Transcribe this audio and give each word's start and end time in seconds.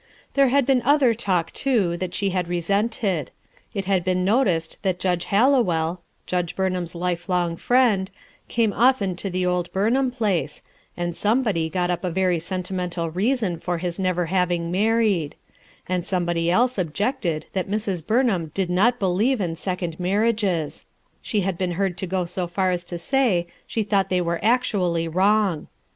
There 0.33 0.47
had 0.47 0.65
been 0.65 0.81
other 0.81 1.13
talk, 1.13 1.51
too, 1.51 1.95
that 1.97 2.15
she 2.15 2.31
had 2.31 2.47
resented. 2.47 3.29
It 3.75 3.85
had 3.85 4.03
been 4.03 4.25
noticed 4.25 4.79
that 4.81 4.97
Judge 4.97 5.25
100 5.27 5.27
RUTH 5.27 5.27
ERSIONE'S 5.27 5.65
SON 5.67 5.67
Hallowell, 5.75 6.01
Judge 6.25 6.55
Burriham's 6.55 6.95
lifelong 6.95 7.55
friend, 7.55 8.09
came 8.47 8.73
often 8.73 9.15
to 9.17 9.29
the 9.29 9.45
old 9.45 9.71
Burnham 9.71 10.09
place, 10.09 10.63
and 10.97 11.15
some 11.15 11.43
body 11.43 11.69
got 11.69 11.91
up 11.91 12.03
a 12.03 12.09
very 12.09 12.39
sentimental 12.39 13.11
reason 13.11 13.59
for 13.59 13.77
hig 13.77 13.99
never 13.99 14.25
having 14.25 14.71
married; 14.71 15.35
and 15.87 16.03
somebody 16.03 16.49
else 16.49 16.79
ob 16.79 16.95
jected 16.95 17.43
that 17.53 17.67
ilrs 17.69 18.01
Burnham 18.03 18.49
did 18.55 18.71
not 18.71 18.97
believe 18.97 19.39
in 19.39 19.55
second 19.55 19.99
marriages; 19.99 20.83
she 21.21 21.41
had 21.41 21.59
been 21.59 21.73
heard 21.73 21.95
to 21.99 22.07
go 22.07 22.25
so 22.25 22.47
far 22.47 22.71
as 22.71 22.83
to 22.85 22.97
say 22.97 23.45
she 23.67 23.83
thought 23.83 24.09
they 24.09 24.19
were 24.21 24.43
actually 24.43 25.07
wrong. 25.07 25.67